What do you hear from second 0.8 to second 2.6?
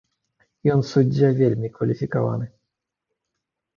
суддзя вельмі кваліфікаваны.